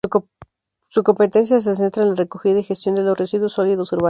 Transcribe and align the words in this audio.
Su 0.87 1.03
competencia 1.03 1.59
se 1.61 1.75
centra 1.75 2.01
en 2.01 2.09
la 2.09 2.15
recogida 2.15 2.57
y 2.57 2.63
gestión 2.63 2.95
de 2.95 3.03
los 3.03 3.15
residuos 3.15 3.53
sólidos 3.53 3.91
urbanos. 3.93 3.99